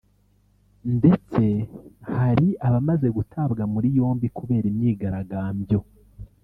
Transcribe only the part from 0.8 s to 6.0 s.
ndetse hari abamaze gutabwa muri yombi kubera imyigaragambyo